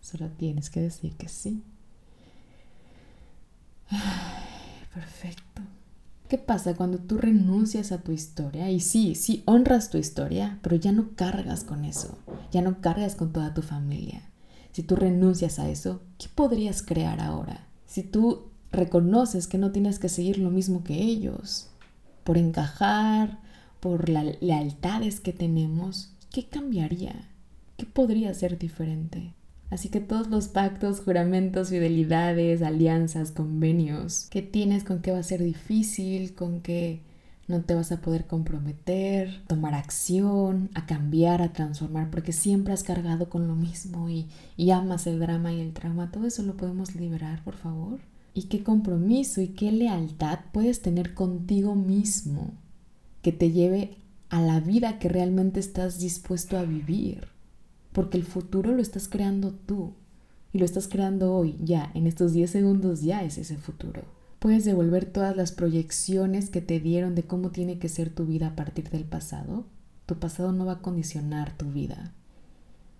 Solo 0.01 0.31
tienes 0.31 0.71
que 0.71 0.81
decir 0.81 1.17
que 1.17 1.29
sí. 1.29 1.63
perfecto. 4.95 5.61
¿Qué 6.29 6.39
pasa 6.39 6.75
cuando 6.75 6.97
tú 6.97 7.19
renuncias 7.19 7.93
a 7.93 8.01
tu 8.01 8.13
historia? 8.13 8.71
Y 8.71 8.81
sí, 8.81 9.15
sí, 9.15 9.43
honras 9.45 9.91
tu 9.91 9.99
historia, 9.99 10.59
pero 10.63 10.77
ya 10.77 10.93
no 10.93 11.11
cargas 11.15 11.63
con 11.63 11.85
eso, 11.85 12.17
ya 12.53 12.63
no 12.63 12.81
cargas 12.81 13.17
con 13.17 13.35
toda 13.35 13.53
tu 13.53 13.61
familia. 13.61 14.23
Si 14.73 14.83
tú 14.83 14.97
renuncias 14.97 15.59
a 15.59 15.69
eso, 15.69 16.01
¿qué 16.17 16.29
podrías 16.35 16.83
crear 16.83 17.21
ahora? 17.21 17.67
Si 17.85 18.03
tú 18.03 18.49
reconoces 18.73 19.47
que 19.47 19.59
no 19.59 19.73
tienes 19.73 19.99
que 19.99 20.09
seguir 20.09 20.39
lo 20.39 20.51
mismo 20.51 20.85
que 20.85 20.95
ellos, 20.95 21.69
por 22.25 22.39
encajar, 22.39 23.39
por 23.81 24.09
las 24.09 24.41
lealtades 24.43 25.21
que 25.21 25.33
tenemos, 25.33 26.13
¿qué 26.33 26.47
cambiaría? 26.47 27.29
¿Qué 27.77 27.87
podría 27.87 28.35
ser 28.35 28.59
diferente? 28.59 29.33
Así 29.71 29.89
que 29.89 30.01
todos 30.01 30.29
los 30.29 30.49
pactos, 30.49 31.01
juramentos, 31.01 31.69
fidelidades, 31.69 32.63
alianzas, 32.63 33.33
convenios 33.33 34.27
que 34.31 34.43
tienes 34.43 34.83
con 34.83 35.01
que 35.01 35.13
va 35.13 35.19
a 35.19 35.23
ser 35.23 35.43
difícil, 35.43 36.35
con 36.35 36.61
que 36.61 37.03
no 37.49 37.63
te 37.63 37.75
vas 37.75 37.93
a 37.93 38.01
poder 38.01 38.27
comprometer, 38.27 39.43
tomar 39.47 39.75
acción, 39.75 40.71
a 40.75 40.87
cambiar, 40.87 41.43
a 41.43 41.53
transformar, 41.53 42.11
porque 42.11 42.33
siempre 42.33 42.73
has 42.73 42.83
cargado 42.83 43.29
con 43.31 43.47
lo 43.47 43.55
mismo 43.55 44.09
y, 44.11 44.27
y 44.57 44.71
amas 44.71 45.07
el 45.07 45.19
drama 45.19 45.53
y 45.53 45.61
el 45.61 45.73
trauma, 45.73 46.11
todo 46.11 46.27
eso 46.27 46.43
lo 46.43 46.57
podemos 46.57 46.95
liberar, 46.95 47.43
por 47.45 47.55
favor. 47.55 48.01
¿Y 48.35 48.45
qué 48.45 48.63
compromiso 48.63 49.41
y 49.41 49.49
qué 49.49 49.73
lealtad 49.73 50.41
puedes 50.53 50.83
tener 50.83 51.15
contigo 51.15 51.75
mismo 51.75 52.53
que 53.23 53.33
te 53.33 53.51
lleve 53.51 53.97
a 54.29 54.41
la 54.41 54.61
vida 54.61 54.99
que 54.99 55.09
realmente 55.09 55.61
estás 55.61 55.99
dispuesto 55.99 56.57
a 56.57 56.63
vivir? 56.63 57.29
porque 57.99 58.17
el 58.17 58.23
futuro 58.23 58.75
lo 58.75 58.81
estás 58.81 59.09
creando 59.09 59.53
tú 59.53 59.93
y 60.53 60.59
lo 60.59 60.65
estás 60.65 60.87
creando 60.87 61.35
hoy, 61.35 61.57
ya, 61.61 61.91
en 61.95 62.07
estos 62.07 62.33
10 62.33 62.49
segundos 62.49 63.03
ya 63.03 63.25
es 63.25 63.39
ese 63.39 63.57
futuro. 63.57 64.03
Puedes 64.39 64.65
devolver 64.65 65.05
todas 65.05 65.37
las 65.37 65.51
proyecciones 65.51 66.49
que 66.49 66.61
te 66.61 66.79
dieron 66.79 67.17
de 67.17 67.25
cómo 67.25 67.51
tiene 67.51 67.81
que 67.81 67.89
ser 67.89 68.11
tu 68.11 68.25
vida 68.25 68.47
a 68.47 68.55
partir 68.55 68.89
del 68.91 69.03
pasado. 69.03 69.67
Tu 70.07 70.17
pasado 70.17 70.53
no 70.53 70.65
va 70.65 70.75
a 70.75 70.81
condicionar 70.81 71.57
tu 71.57 71.73
vida. 71.73 72.15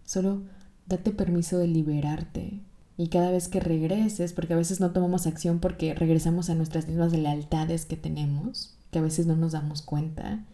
Solo 0.05 0.43
date 0.89 1.13
permiso 1.13 1.59
de 1.59 1.69
liberarte. 1.69 2.61
Y 2.99 3.09
cada 3.09 3.31
vez 3.31 3.49
que 3.49 3.61
regreses, 3.61 4.35
porque 4.35 4.52
a 4.52 4.59
veces 4.59 4.81
no 4.81 4.90
tomamos 4.90 5.26
acción 5.26 5.61
porque 5.61 5.95
regresamos 5.95 6.50
a 6.50 6.55
nuestras 6.55 6.87
mismas 6.87 7.12
lealtades 7.12 7.87
que 7.87 7.97
tenemos, 7.97 8.75
que 8.90 8.99
a 8.99 9.02
veces 9.02 9.26
no 9.26 9.37
nos 9.37 9.52
damos 9.52 9.81
cuenta, 9.81 10.45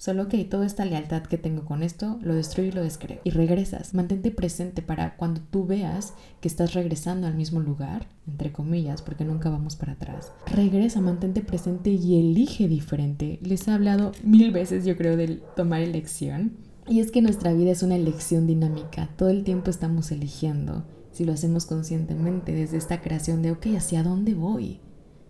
Solo 0.00 0.28
que 0.28 0.42
toda 0.46 0.64
esta 0.64 0.86
lealtad 0.86 1.24
que 1.24 1.36
tengo 1.36 1.66
con 1.66 1.82
esto, 1.82 2.18
lo 2.22 2.34
destruyo 2.34 2.70
y 2.70 2.72
lo 2.72 2.82
descreo. 2.82 3.20
Y 3.22 3.32
regresas. 3.32 3.92
Mantente 3.92 4.30
presente 4.30 4.80
para 4.80 5.14
cuando 5.16 5.42
tú 5.42 5.66
veas 5.66 6.14
que 6.40 6.48
estás 6.48 6.72
regresando 6.72 7.26
al 7.26 7.34
mismo 7.34 7.60
lugar, 7.60 8.06
entre 8.26 8.50
comillas, 8.50 9.02
porque 9.02 9.26
nunca 9.26 9.50
vamos 9.50 9.76
para 9.76 9.92
atrás. 9.92 10.32
Regresa, 10.46 11.02
mantente 11.02 11.42
presente 11.42 11.90
y 11.90 12.18
elige 12.18 12.66
diferente. 12.66 13.38
Les 13.42 13.68
he 13.68 13.72
hablado 13.72 14.12
mil 14.24 14.52
veces, 14.52 14.86
yo 14.86 14.96
creo, 14.96 15.18
de 15.18 15.42
tomar 15.54 15.82
elección. 15.82 16.52
Y 16.88 17.00
es 17.00 17.10
que 17.10 17.20
nuestra 17.20 17.52
vida 17.52 17.70
es 17.70 17.82
una 17.82 17.96
elección 17.96 18.46
dinámica. 18.46 19.10
Todo 19.18 19.28
el 19.28 19.44
tiempo 19.44 19.68
estamos 19.68 20.10
eligiendo. 20.12 20.82
Si 21.12 21.24
lo 21.24 21.32
hacemos 21.32 21.66
conscientemente 21.66 22.52
desde 22.52 22.76
esta 22.76 23.00
creación 23.00 23.42
de, 23.42 23.52
ok, 23.52 23.66
¿hacia 23.76 24.02
dónde 24.02 24.34
voy? 24.34 24.80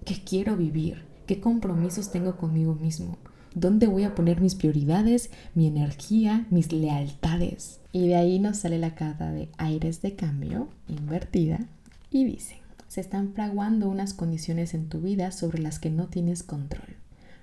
¿Qué 0.05 0.23
quiero 0.25 0.57
vivir? 0.57 1.05
¿Qué 1.27 1.41
compromisos 1.41 2.11
tengo 2.11 2.37
conmigo 2.37 2.75
mismo? 2.75 3.19
dónde 3.55 3.87
voy 3.87 4.05
a 4.05 4.15
poner 4.15 4.41
mis 4.41 4.55
prioridades, 4.55 5.31
mi 5.55 5.67
energía, 5.67 6.47
mis 6.51 6.73
lealtades. 6.73 7.81
Y 7.93 8.09
de 8.09 8.17
ahí 8.17 8.39
nos 8.39 8.59
sale 8.59 8.79
la 8.79 8.95
carta 8.95 9.33
de 9.33 9.49
aires 9.59 10.03
de 10.03 10.15
cambio 10.15 10.69
invertida 10.89 11.67
y 12.11 12.25
dice, 12.25 12.57
se 12.89 13.01
están 13.01 13.33
fraguando 13.35 13.89
unas 13.89 14.15
condiciones 14.15 14.75
en 14.75 14.89
tu 14.89 15.01
vida 15.01 15.33
sobre 15.33 15.61
las 15.61 15.79
que 15.79 15.91
no 15.91 16.09
tienes 16.09 16.43
control. 16.43 16.97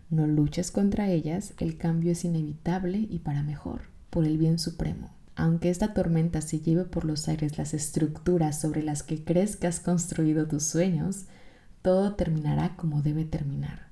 No 0.10 0.26
luches 0.26 0.72
contra 0.72 1.10
ellas, 1.10 1.54
el 1.60 1.78
cambio 1.78 2.14
es 2.14 2.24
inevitable 2.24 2.98
y 3.10 3.20
para 3.20 3.44
mejor, 3.44 3.82
por 4.10 4.26
el 4.26 4.38
bien 4.38 4.58
supremo. 4.58 5.10
Aunque 5.38 5.70
esta 5.70 5.94
tormenta 5.94 6.42
se 6.42 6.62
lleve 6.62 6.84
por 6.86 7.06
los 7.06 7.28
aires 7.28 7.60
las 7.60 7.76
estructuras 7.76 8.60
sobre 8.60 8.82
las 8.82 9.04
que 9.04 9.24
crees 9.24 9.56
que 9.56 9.68
has 9.68 9.80
construido 9.80 10.48
tus 10.48 10.64
sueños, 10.64 11.26
todo 11.84 12.16
terminará 12.16 12.76
como 12.76 13.04
debe 13.04 13.24
terminar. 13.24 13.88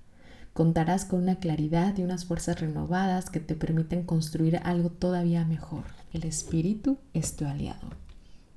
Contarás 0.53 1.05
con 1.05 1.21
una 1.21 1.35
claridad 1.35 1.95
y 1.99 2.01
unas 2.01 2.25
fuerzas 2.25 2.59
renovadas 2.59 3.29
que 3.29 3.39
te 3.39 3.53
permiten 3.53 4.03
construir 4.03 4.57
algo 4.63 4.89
todavía 4.89 5.45
mejor. 5.45 5.83
El 6.13 6.23
espíritu 6.23 6.97
es 7.13 7.35
tu 7.35 7.45
aliado. 7.45 7.89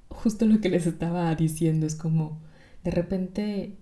Justo 0.09 0.47
lo 0.47 0.63
que 0.63 0.71
les 0.71 0.87
estaba 0.87 1.35
diciendo 1.35 1.87
es 1.87 1.95
como 1.95 2.41
de 2.85 2.91
repente 2.91 3.77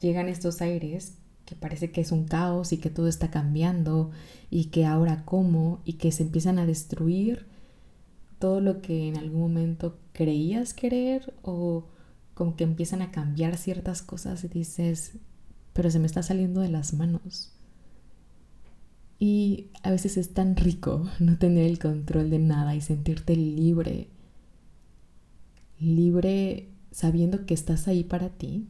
llegan 0.00 0.28
estos 0.28 0.62
aires 0.62 1.12
que 1.44 1.54
parece 1.54 1.92
que 1.92 2.00
es 2.00 2.10
un 2.10 2.24
caos 2.24 2.72
y 2.72 2.78
que 2.78 2.90
todo 2.90 3.06
está 3.06 3.30
cambiando 3.30 4.10
y 4.50 4.64
que 4.66 4.84
ahora 4.84 5.24
cómo 5.24 5.80
y 5.84 5.92
que 5.92 6.10
se 6.10 6.24
empiezan 6.24 6.58
a 6.58 6.66
destruir 6.66 7.51
todo 8.42 8.60
lo 8.60 8.82
que 8.82 9.06
en 9.06 9.16
algún 9.16 9.40
momento 9.40 10.00
creías 10.12 10.74
querer 10.74 11.32
o 11.42 11.86
como 12.34 12.56
que 12.56 12.64
empiezan 12.64 13.00
a 13.00 13.12
cambiar 13.12 13.56
ciertas 13.56 14.02
cosas 14.02 14.42
y 14.42 14.48
dices, 14.48 15.12
pero 15.72 15.92
se 15.92 16.00
me 16.00 16.06
está 16.06 16.24
saliendo 16.24 16.60
de 16.60 16.68
las 16.68 16.92
manos. 16.92 17.52
Y 19.20 19.68
a 19.84 19.92
veces 19.92 20.16
es 20.16 20.34
tan 20.34 20.56
rico 20.56 21.08
no 21.20 21.38
tener 21.38 21.70
el 21.70 21.78
control 21.78 22.30
de 22.30 22.40
nada 22.40 22.74
y 22.74 22.80
sentirte 22.80 23.36
libre, 23.36 24.08
libre 25.78 26.68
sabiendo 26.90 27.46
que 27.46 27.54
estás 27.54 27.86
ahí 27.86 28.02
para 28.02 28.30
ti, 28.30 28.66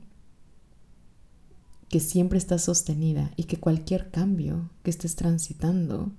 que 1.88 1.99
siempre 1.99 2.37
estás 2.37 2.64
sostenida 2.64 3.33
y 3.37 3.45
que 3.45 3.57
cualquier 3.57 4.11
cambio 4.11 4.69
que 4.83 4.91
estés 4.91 5.17
transitando 5.17 6.12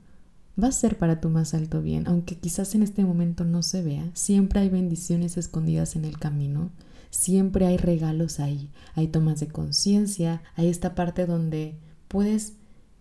va 0.61 0.67
a 0.67 0.71
ser 0.71 0.97
para 0.97 1.19
tu 1.19 1.29
más 1.29 1.53
alto 1.53 1.81
bien, 1.81 2.07
aunque 2.07 2.37
quizás 2.37 2.75
en 2.75 2.83
este 2.83 3.03
momento 3.03 3.43
no 3.43 3.63
se 3.63 3.81
vea, 3.81 4.09
siempre 4.13 4.61
hay 4.61 4.69
bendiciones 4.69 5.37
escondidas 5.37 5.95
en 5.95 6.05
el 6.05 6.17
camino. 6.19 6.71
Siempre 7.09 7.67
hay 7.67 7.77
regalos 7.77 8.39
ahí, 8.39 8.71
hay 8.95 9.07
tomas 9.07 9.39
de 9.39 9.47
conciencia, 9.47 10.41
hay 10.55 10.67
esta 10.67 10.95
parte 10.95 11.27
donde 11.27 11.75
puedes 12.07 12.53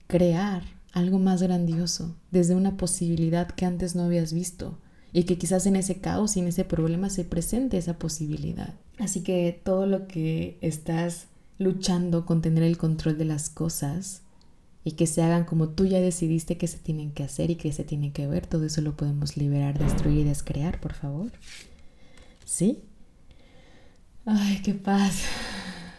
crear 0.07 0.63
algo 0.93 1.19
más 1.19 1.43
grandioso 1.43 2.15
desde 2.31 2.55
una 2.55 2.77
posibilidad 2.77 3.49
que 3.49 3.65
antes 3.65 3.97
no 3.97 4.03
habías 4.03 4.35
visto 4.35 4.79
y 5.15 5.25
que 5.25 5.39
quizás 5.39 5.65
en 5.65 5.77
ese 5.77 6.01
caos 6.01 6.37
y 6.37 6.41
en 6.41 6.49
ese 6.49 6.65
problema 6.65 7.09
se 7.09 7.25
presente 7.25 7.79
esa 7.79 7.99
posibilidad. 7.99 8.75
Así 8.99 9.23
que 9.23 9.59
todo 9.65 9.87
lo 9.87 10.07
que 10.07 10.59
estás 10.61 11.29
luchando 11.59 12.27
con 12.27 12.43
tener 12.43 12.65
el 12.65 12.77
control 12.77 13.17
de 13.17 13.25
las 13.25 13.49
cosas 13.49 14.23
y 14.85 14.93
que 14.93 15.07
se 15.07 15.23
hagan 15.23 15.45
como 15.45 15.69
tú 15.69 15.87
ya 15.87 16.01
decidiste 16.01 16.57
que 16.57 16.67
se 16.67 16.79
tienen 16.79 17.13
que 17.13 17.23
hacer 17.23 17.51
y 17.51 17.57
que 17.57 17.73
se 17.73 17.85
tienen 17.85 18.13
que 18.13 18.27
ver, 18.27 18.47
todo 18.47 18.65
eso 18.65 18.81
lo 18.81 18.97
podemos 18.97 19.37
liberar, 19.37 19.79
destruir 19.79 20.21
y 20.21 20.25
descrear, 20.25 20.81
por 20.81 20.93
favor. 20.93 21.31
¿Sí? 22.45 22.81
Ay, 24.25 24.61
qué 24.63 24.75
paz. 24.75 25.25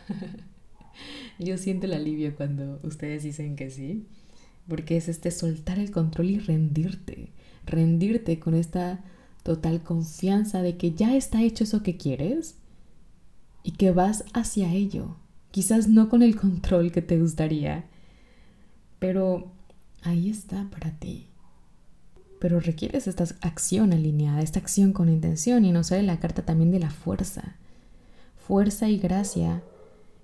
Yo 1.39 1.57
siento 1.57 1.85
el 1.85 1.93
alivio 1.93 2.35
cuando 2.35 2.79
ustedes 2.83 3.23
dicen 3.23 3.55
que 3.55 3.69
sí, 3.69 4.05
porque 4.67 4.97
es 4.97 5.09
este 5.09 5.31
soltar 5.31 5.79
el 5.79 5.91
control 5.91 6.29
y 6.29 6.39
rendirte, 6.39 7.29
rendirte 7.65 8.39
con 8.39 8.53
esta 8.53 9.03
total 9.43 9.81
confianza 9.81 10.61
de 10.61 10.77
que 10.77 10.93
ya 10.93 11.15
está 11.15 11.41
hecho 11.41 11.63
eso 11.63 11.83
que 11.83 11.97
quieres 11.97 12.55
y 13.63 13.71
que 13.71 13.91
vas 13.91 14.23
hacia 14.33 14.73
ello. 14.73 15.15
Quizás 15.51 15.87
no 15.87 16.09
con 16.09 16.21
el 16.21 16.35
control 16.35 16.91
que 16.91 17.01
te 17.01 17.19
gustaría, 17.19 17.85
pero 19.03 19.51
ahí 20.03 20.29
está 20.29 20.69
para 20.71 20.91
ti. 20.91 21.27
Pero 22.39 22.61
requieres 22.61 23.05
esta 23.05 23.25
acción 23.41 23.91
alineada, 23.91 24.41
esta 24.41 24.59
acción 24.59 24.93
con 24.93 25.09
intención 25.09 25.65
y 25.65 25.73
nos 25.73 25.87
sale 25.87 26.03
la 26.03 26.21
carta 26.21 26.45
también 26.45 26.71
de 26.71 26.79
la 26.79 26.89
fuerza 26.89 27.57
fuerza 28.47 28.87
y 28.89 28.97
gracia, 28.97 29.61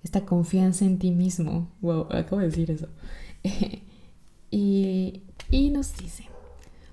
esta 0.02 0.26
confianza 0.26 0.86
en 0.86 0.98
ti 0.98 1.12
mismo. 1.12 1.68
Wow, 1.82 2.08
acabo 2.12 2.40
de 2.40 2.48
decir 2.48 2.72
eso. 2.72 2.88
y, 4.50 5.24
y 5.50 5.70
nos 5.72 5.98
dice, 5.98 6.24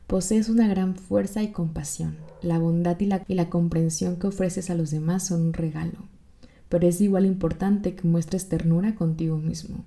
posees 0.08 0.48
una 0.48 0.66
gran 0.66 0.96
fuerza 0.96 1.44
y 1.44 1.52
compasión. 1.52 2.16
La 2.42 2.58
bondad 2.58 2.98
y 2.98 3.06
la, 3.06 3.24
y 3.28 3.34
la 3.34 3.48
comprensión 3.48 4.16
que 4.16 4.26
ofreces 4.26 4.70
a 4.70 4.74
los 4.74 4.90
demás 4.90 5.28
son 5.28 5.42
un 5.42 5.52
regalo. 5.52 5.98
Pero 6.68 6.88
es 6.88 7.00
igual 7.00 7.26
importante 7.26 7.94
que 7.94 8.08
muestres 8.08 8.48
ternura 8.48 8.96
contigo 8.96 9.36
mismo. 9.36 9.84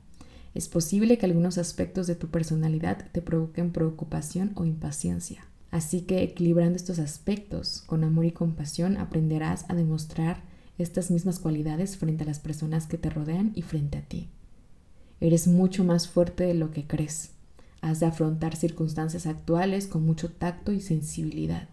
Es 0.53 0.67
posible 0.67 1.17
que 1.17 1.25
algunos 1.25 1.57
aspectos 1.57 2.07
de 2.07 2.15
tu 2.15 2.27
personalidad 2.29 3.05
te 3.11 3.21
provoquen 3.21 3.71
preocupación 3.71 4.51
o 4.55 4.65
impaciencia. 4.65 5.45
Así 5.71 6.01
que 6.01 6.23
equilibrando 6.23 6.75
estos 6.75 6.99
aspectos 6.99 7.83
con 7.85 8.03
amor 8.03 8.25
y 8.25 8.31
compasión 8.31 8.97
aprenderás 8.97 9.65
a 9.69 9.75
demostrar 9.75 10.41
estas 10.79 11.11
mismas 11.11 11.39
cualidades 11.39 11.97
frente 11.97 12.23
a 12.23 12.27
las 12.27 12.39
personas 12.39 12.87
que 12.87 12.97
te 12.97 13.09
rodean 13.09 13.51
y 13.53 13.61
frente 13.61 13.99
a 13.99 14.01
ti. 14.01 14.29
Eres 15.21 15.47
mucho 15.47 15.83
más 15.83 16.07
fuerte 16.07 16.45
de 16.45 16.53
lo 16.53 16.71
que 16.71 16.87
crees. 16.87 17.31
Has 17.81 17.99
de 17.99 18.07
afrontar 18.07 18.55
circunstancias 18.55 19.25
actuales 19.25 19.87
con 19.87 20.05
mucho 20.05 20.31
tacto 20.31 20.71
y 20.71 20.81
sensibilidad. 20.81 21.67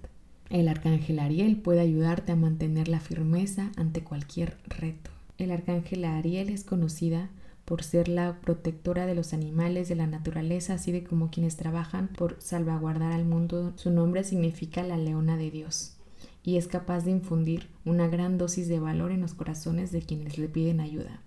El 0.50 0.68
arcángel 0.68 1.18
Ariel 1.18 1.56
puede 1.56 1.80
ayudarte 1.80 2.32
a 2.32 2.36
mantener 2.36 2.88
la 2.88 3.00
firmeza 3.00 3.72
ante 3.76 4.04
cualquier 4.04 4.56
reto. 4.66 5.10
El 5.38 5.50
arcángel 5.50 6.04
Ariel 6.04 6.50
es 6.50 6.64
conocida 6.64 7.30
por 7.66 7.82
ser 7.82 8.08
la 8.08 8.40
protectora 8.40 9.04
de 9.04 9.14
los 9.14 9.34
animales 9.34 9.88
de 9.88 9.96
la 9.96 10.06
naturaleza, 10.06 10.74
así 10.74 10.92
de 10.92 11.04
como 11.04 11.30
quienes 11.30 11.56
trabajan 11.56 12.08
por 12.08 12.40
salvaguardar 12.40 13.12
al 13.12 13.26
mundo. 13.26 13.74
Su 13.76 13.90
nombre 13.90 14.24
significa 14.24 14.82
la 14.82 14.96
leona 14.96 15.36
de 15.36 15.50
Dios 15.50 15.96
y 16.42 16.56
es 16.56 16.68
capaz 16.68 17.04
de 17.04 17.10
infundir 17.10 17.66
una 17.84 18.06
gran 18.06 18.38
dosis 18.38 18.68
de 18.68 18.78
valor 18.78 19.10
en 19.10 19.20
los 19.20 19.34
corazones 19.34 19.90
de 19.90 20.00
quienes 20.00 20.38
le 20.38 20.48
piden 20.48 20.80
ayuda. 20.80 21.20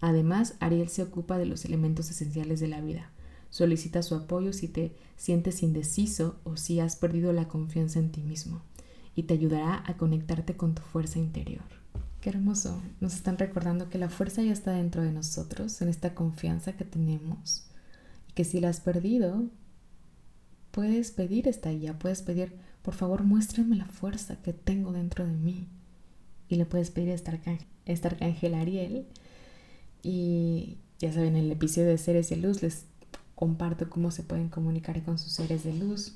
Además, 0.00 0.54
Ariel 0.58 0.88
se 0.88 1.02
ocupa 1.02 1.36
de 1.36 1.46
los 1.46 1.66
elementos 1.66 2.10
esenciales 2.10 2.60
de 2.60 2.68
la 2.68 2.80
vida. 2.80 3.10
Solicita 3.50 4.02
su 4.02 4.14
apoyo 4.14 4.54
si 4.54 4.68
te 4.68 4.92
sientes 5.16 5.62
indeciso 5.62 6.36
o 6.44 6.56
si 6.56 6.80
has 6.80 6.96
perdido 6.96 7.32
la 7.32 7.46
confianza 7.46 7.98
en 7.98 8.10
ti 8.10 8.22
mismo 8.22 8.62
y 9.14 9.24
te 9.24 9.34
ayudará 9.34 9.84
a 9.86 9.98
conectarte 9.98 10.56
con 10.56 10.74
tu 10.74 10.82
fuerza 10.82 11.18
interior. 11.18 11.83
Qué 12.24 12.30
hermoso. 12.30 12.82
Nos 13.02 13.16
están 13.16 13.36
recordando 13.36 13.90
que 13.90 13.98
la 13.98 14.08
fuerza 14.08 14.42
ya 14.42 14.54
está 14.54 14.72
dentro 14.72 15.02
de 15.02 15.12
nosotros, 15.12 15.82
en 15.82 15.90
esta 15.90 16.14
confianza 16.14 16.72
que 16.72 16.86
tenemos. 16.86 17.66
Y 18.30 18.32
que 18.32 18.44
si 18.44 18.60
la 18.60 18.70
has 18.70 18.80
perdido, 18.80 19.44
puedes 20.70 21.10
pedir 21.10 21.46
esta 21.48 21.68
guía, 21.68 21.98
puedes 21.98 22.22
pedir, 22.22 22.56
por 22.80 22.94
favor, 22.94 23.24
muéstrame 23.24 23.76
la 23.76 23.84
fuerza 23.84 24.36
que 24.36 24.54
tengo 24.54 24.92
dentro 24.92 25.26
de 25.26 25.34
mí. 25.34 25.68
Y 26.48 26.54
le 26.54 26.64
puedes 26.64 26.90
pedir 26.90 27.10
a 27.10 27.14
esta 27.14 28.08
arcángel, 28.08 28.54
Ariel. 28.54 29.06
Y 30.02 30.78
ya 31.00 31.12
saben, 31.12 31.36
en 31.36 31.44
el 31.44 31.52
episodio 31.52 31.88
de 31.88 31.98
Seres 31.98 32.30
de 32.30 32.36
Luz 32.36 32.62
les 32.62 32.86
comparto 33.34 33.90
cómo 33.90 34.10
se 34.10 34.22
pueden 34.22 34.48
comunicar 34.48 35.02
con 35.02 35.18
sus 35.18 35.32
seres 35.32 35.62
de 35.62 35.74
luz. 35.74 36.14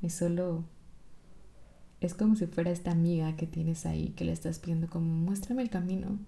Y 0.00 0.08
solo 0.08 0.64
es 2.02 2.14
como 2.14 2.36
si 2.36 2.46
fuera 2.46 2.70
esta 2.70 2.90
amiga 2.90 3.36
que 3.36 3.46
tienes 3.46 3.86
ahí, 3.86 4.12
que 4.16 4.24
le 4.24 4.32
estás 4.32 4.58
pidiendo 4.58 4.88
como, 4.88 5.06
muéstrame 5.06 5.62
el 5.62 5.70
camino. 5.70 6.18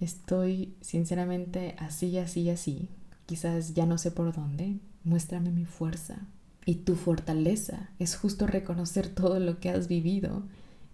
Estoy 0.00 0.74
sinceramente 0.80 1.76
así, 1.78 2.18
así, 2.18 2.50
así. 2.50 2.88
Quizás 3.26 3.74
ya 3.74 3.86
no 3.86 3.98
sé 3.98 4.10
por 4.10 4.34
dónde, 4.34 4.78
muéstrame 5.04 5.50
mi 5.50 5.64
fuerza. 5.64 6.26
Y 6.66 6.76
tu 6.76 6.96
fortaleza 6.96 7.90
es 7.98 8.16
justo 8.16 8.46
reconocer 8.46 9.08
todo 9.08 9.38
lo 9.38 9.60
que 9.60 9.70
has 9.70 9.88
vivido 9.88 10.42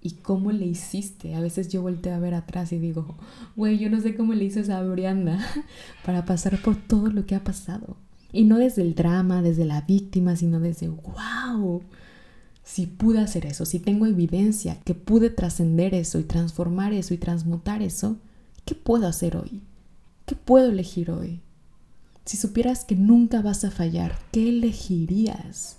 y 0.01 0.13
cómo 0.13 0.53
le 0.53 0.67
hiciste. 0.67 1.35
A 1.35 1.41
veces 1.41 1.69
yo 1.69 1.83
volteo 1.83 2.15
a 2.15 2.19
ver 2.19 2.35
atrás 2.35 2.73
y 2.73 2.79
digo, 2.79 3.17
güey, 3.57 3.79
yo 3.79 3.91
no 3.91 4.01
sé 4.01 4.15
cómo 4.15 4.35
le 4.35 4.45
hizo 4.45 4.61
esa 4.61 4.83
Brianda 4.83 5.39
para 6.05 6.25
pasar 6.25 6.61
por 6.63 6.77
todo 6.77 7.09
lo 7.09 7.27
que 7.27 7.35
ha 7.35 7.45
pasado. 7.45 7.97
Y 8.31 8.45
no 8.45 8.59
desde 8.59 8.83
el 8.83 8.95
drama, 8.95 9.43
desde 9.43 9.65
la 9.65 9.81
víctima, 9.83 10.37
sino 10.37 10.61
desde, 10.61 10.89
wow, 10.89 11.83
si 12.69 12.85
pude 12.85 13.19
hacer 13.21 13.47
eso, 13.47 13.65
si 13.65 13.79
tengo 13.79 14.05
evidencia 14.05 14.79
que 14.85 14.93
pude 14.95 15.31
trascender 15.31 15.95
eso 15.95 16.19
y 16.19 16.25
transformar 16.25 16.93
eso 16.93 17.15
y 17.15 17.17
transmutar 17.17 17.81
eso, 17.81 18.19
¿qué 18.67 18.75
puedo 18.75 19.09
hacer 19.09 19.39
hoy? 19.39 19.63
¿Qué 20.27 20.35
puedo 20.35 20.69
elegir 20.69 21.11
hoy? 21.11 21.41
Si 22.27 22.37
supieras 22.37 22.85
que 22.85 22.95
nunca 22.95 23.41
vas 23.41 23.65
a 23.65 23.71
fallar, 23.71 24.19
¿qué 24.33 24.51
elegirías? 24.51 25.79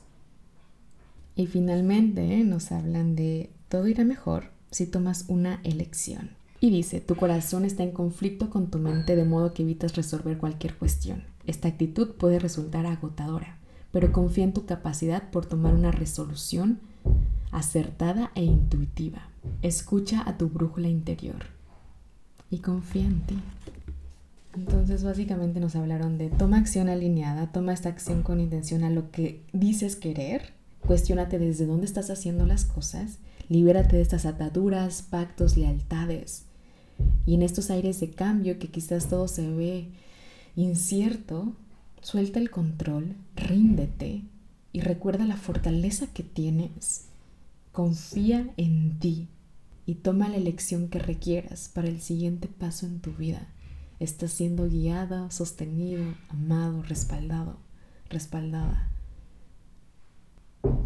Y 1.35 1.45
finalmente 1.45 2.43
nos 2.43 2.71
hablan 2.71 3.15
de 3.15 3.51
todo 3.69 3.87
irá 3.87 4.03
mejor 4.03 4.45
si 4.71 4.87
tomas 4.87 5.25
una 5.27 5.61
elección. 5.63 6.31
Y 6.59 6.71
dice, 6.71 7.01
tu 7.01 7.15
corazón 7.15 7.65
está 7.65 7.83
en 7.83 7.91
conflicto 7.91 8.49
con 8.49 8.71
tu 8.71 8.79
mente 8.79 9.15
de 9.15 9.25
modo 9.25 9.53
que 9.53 9.61
evitas 9.61 9.95
resolver 9.95 10.39
cualquier 10.39 10.75
cuestión. 10.75 11.23
Esta 11.45 11.67
actitud 11.67 12.15
puede 12.15 12.39
resultar 12.39 12.87
agotadora, 12.87 13.58
pero 13.91 14.11
confía 14.11 14.43
en 14.43 14.53
tu 14.53 14.65
capacidad 14.65 15.29
por 15.31 15.45
tomar 15.45 15.73
una 15.73 15.91
resolución 15.91 16.79
acertada 17.51 18.31
e 18.35 18.43
intuitiva. 18.43 19.29
Escucha 19.61 20.23
a 20.27 20.37
tu 20.37 20.49
brújula 20.49 20.87
interior 20.87 21.45
y 22.51 22.59
confía 22.59 23.05
en 23.05 23.21
ti. 23.21 23.39
Entonces 24.55 25.03
básicamente 25.03 25.59
nos 25.59 25.75
hablaron 25.75 26.17
de 26.17 26.29
toma 26.29 26.57
acción 26.57 26.89
alineada, 26.89 27.51
toma 27.51 27.73
esta 27.73 27.89
acción 27.89 28.23
con 28.23 28.39
intención 28.39 28.83
a 28.83 28.89
lo 28.89 29.11
que 29.11 29.43
dices 29.53 29.95
querer, 29.95 30.53
cuestionate 30.85 31.39
desde 31.39 31.65
dónde 31.65 31.85
estás 31.85 32.09
haciendo 32.09 32.45
las 32.45 32.65
cosas, 32.65 33.19
libérate 33.47 33.95
de 33.95 34.01
estas 34.01 34.25
ataduras, 34.25 35.03
pactos, 35.03 35.55
lealtades. 35.55 36.45
Y 37.25 37.35
en 37.35 37.43
estos 37.43 37.69
aires 37.69 37.99
de 37.99 38.09
cambio 38.09 38.59
que 38.59 38.69
quizás 38.69 39.07
todo 39.07 39.27
se 39.27 39.49
ve 39.49 39.89
incierto, 40.55 41.53
suelta 42.01 42.39
el 42.39 42.49
control, 42.49 43.15
ríndete 43.35 44.23
y 44.71 44.81
recuerda 44.81 45.25
la 45.25 45.37
fortaleza 45.37 46.07
que 46.07 46.23
tienes. 46.23 47.05
Confía 47.71 48.51
en 48.57 48.99
ti 48.99 49.27
y 49.85 49.95
toma 49.95 50.29
la 50.29 50.37
elección 50.37 50.89
que 50.89 50.99
requieras 50.99 51.69
para 51.69 51.87
el 51.87 52.01
siguiente 52.01 52.47
paso 52.47 52.85
en 52.85 52.99
tu 52.99 53.13
vida. 53.13 53.47
Estás 53.99 54.31
siendo 54.31 54.69
guiada, 54.69 55.29
sostenido, 55.31 56.03
amado, 56.29 56.83
respaldado, 56.83 57.57
respaldada. 58.09 58.89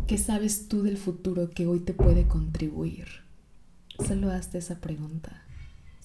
¿Qué 0.08 0.18
sabes 0.18 0.68
tú 0.68 0.84
del 0.84 0.98
futuro 0.98 1.50
que 1.50 1.68
hoy 1.68 1.80
te 1.80 1.94
puede 1.94 2.28
contribuir? 2.28 3.08
Solo 4.08 4.32
hazte 4.32 4.58
esa 4.58 4.80
pregunta, 4.80 5.44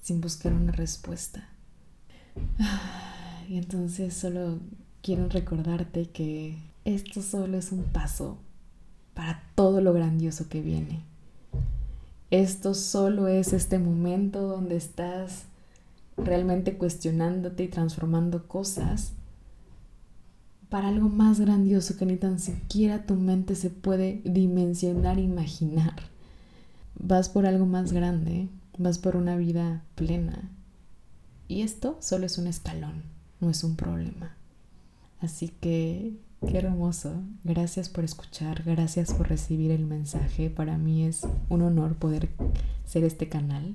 sin 0.02 0.20
buscar 0.20 0.52
una 0.52 0.72
respuesta. 0.72 1.48
Y 3.48 3.56
entonces 3.56 4.12
solo 4.12 4.60
quiero 5.02 5.28
recordarte 5.28 6.10
que 6.10 6.58
esto 6.84 7.22
solo 7.22 7.58
es 7.58 7.72
un 7.72 7.84
paso 7.84 8.38
para 9.14 9.42
todo 9.54 9.80
lo 9.80 9.92
grandioso 9.92 10.48
que 10.48 10.60
viene. 10.60 11.02
Esto 12.30 12.74
solo 12.74 13.28
es 13.28 13.52
este 13.52 13.78
momento 13.78 14.42
donde 14.42 14.76
estás 14.76 15.44
realmente 16.16 16.76
cuestionándote 16.76 17.64
y 17.64 17.68
transformando 17.68 18.46
cosas 18.46 19.12
para 20.68 20.88
algo 20.88 21.08
más 21.08 21.40
grandioso 21.40 21.96
que 21.96 22.06
ni 22.06 22.16
tan 22.16 22.38
siquiera 22.38 23.06
tu 23.06 23.14
mente 23.14 23.54
se 23.54 23.70
puede 23.70 24.20
dimensionar, 24.24 25.18
imaginar. 25.18 25.94
Vas 26.98 27.28
por 27.28 27.46
algo 27.46 27.64
más 27.64 27.92
grande, 27.92 28.48
vas 28.76 28.98
por 28.98 29.16
una 29.16 29.36
vida 29.36 29.82
plena. 29.94 30.50
Y 31.46 31.62
esto 31.62 31.96
solo 32.00 32.26
es 32.26 32.36
un 32.36 32.46
escalón, 32.46 33.02
no 33.40 33.48
es 33.48 33.64
un 33.64 33.76
problema. 33.76 34.37
Así 35.20 35.48
que, 35.48 36.14
qué 36.46 36.58
hermoso. 36.58 37.22
Gracias 37.44 37.88
por 37.88 38.04
escuchar, 38.04 38.62
gracias 38.64 39.12
por 39.12 39.28
recibir 39.28 39.70
el 39.70 39.84
mensaje. 39.84 40.50
Para 40.50 40.78
mí 40.78 41.04
es 41.04 41.26
un 41.48 41.62
honor 41.62 41.96
poder 41.96 42.28
ser 42.84 43.04
este 43.04 43.28
canal. 43.28 43.74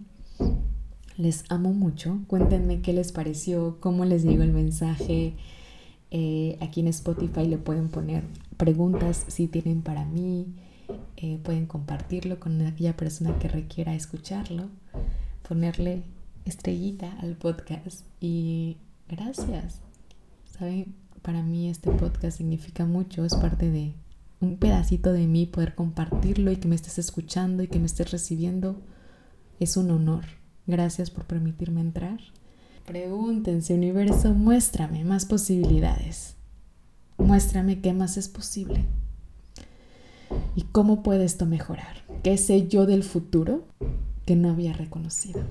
Les 1.18 1.44
amo 1.50 1.74
mucho. 1.74 2.20
Cuéntenme 2.28 2.82
qué 2.82 2.94
les 2.94 3.12
pareció, 3.12 3.78
cómo 3.80 4.06
les 4.06 4.24
llegó 4.24 4.44
el 4.44 4.54
mensaje. 4.54 5.36
Eh, 6.12 6.58
aquí 6.62 6.80
en 6.80 6.88
Spotify 6.88 7.46
le 7.46 7.58
pueden 7.58 7.90
poner 7.90 8.24
preguntas 8.58 9.26
si 9.28 9.48
tienen 9.48 9.82
para 9.82 10.06
mí. 10.06 10.48
Eh, 11.18 11.40
pueden 11.44 11.66
compartirlo 11.66 12.40
con 12.40 12.62
aquella 12.62 12.96
persona 12.96 13.38
que 13.38 13.48
requiera 13.48 13.94
escucharlo. 13.96 14.70
Ponerle 15.48 16.04
estrellita 16.46 17.12
al 17.20 17.36
podcast. 17.36 18.06
Y 18.22 18.78
gracias. 19.10 19.82
¿Saben? 20.46 21.03
Para 21.24 21.42
mí 21.42 21.70
este 21.70 21.90
podcast 21.90 22.38
significa 22.38 22.86
mucho. 22.86 23.24
Es 23.24 23.34
parte 23.34 23.72
de 23.72 23.94
un 24.42 24.58
pedacito 24.58 25.14
de 25.14 25.26
mí 25.26 25.46
poder 25.46 25.74
compartirlo 25.74 26.52
y 26.52 26.58
que 26.58 26.68
me 26.68 26.76
estés 26.76 27.00
escuchando 27.00 27.64
y 27.64 27.70
que 27.70 27.80
me 27.80 27.86
estés 27.86 28.12
recibiendo. 28.12 28.82
Es 29.62 29.78
un 29.78 29.90
honor. 29.92 30.26
Gracias 30.68 31.10
por 31.10 31.24
permitirme 31.24 31.80
entrar. 31.80 32.20
Pregúntense, 32.86 33.74
universo, 33.74 34.34
muéstrame 34.34 35.06
más 35.06 35.24
posibilidades. 35.26 36.36
Muéstrame 37.18 37.80
qué 37.80 37.94
más 37.94 38.18
es 38.18 38.28
posible. 38.28 38.84
¿Y 40.58 40.64
cómo 40.64 41.04
puede 41.04 41.24
esto 41.24 41.46
mejorar? 41.46 42.04
¿Qué 42.22 42.38
sé 42.38 42.68
yo 42.68 42.86
del 42.86 43.04
futuro 43.04 43.66
que 44.26 44.36
no 44.36 44.50
había 44.50 44.74
reconocido? 44.74 45.42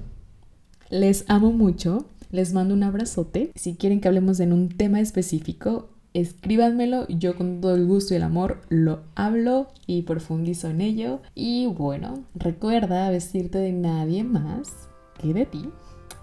Les 0.91 1.25
amo 1.29 1.51
mucho, 1.51 2.05
les 2.33 2.53
mando 2.53 2.75
un 2.75 2.83
abrazote. 2.83 3.53
Si 3.55 3.77
quieren 3.77 4.01
que 4.01 4.09
hablemos 4.09 4.41
en 4.41 4.53
un 4.53 4.69
tema 4.69 5.01
específico, 5.01 5.91
escríbanmelo, 6.15 7.07
yo 7.09 7.37
con 7.37 7.61
todo 7.61 7.75
el 7.77 7.87
gusto 7.87 8.15
y 8.15 8.17
el 8.17 8.25
amor 8.25 8.61
lo 8.69 9.05
hablo 9.15 9.69
y 9.87 10.03
profundizo 10.03 10.69
en 10.69 10.81
ello. 10.81 11.21
Y 11.35 11.67
bueno, 11.67 12.25
recuerda 12.35 13.11
vestirte 13.11 13.59
de 13.59 13.73
nadie 13.73 14.25
más 14.25 14.89
de 15.23 15.47
ti. 15.47 15.71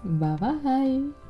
Bye 0.04 0.36
bye. 0.36 1.29